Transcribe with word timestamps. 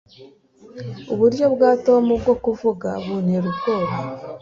Uburyo 1.13 1.45
bwa 1.53 1.71
Tom 1.85 2.05
bwo 2.21 2.33
kuvuga 2.43 2.89
buntera 3.03 3.45
ubwoba 3.51 3.95